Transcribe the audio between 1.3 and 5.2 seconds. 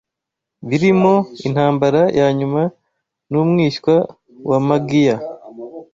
"Intambara Yanyuma n’Umwishywa wa Magiya"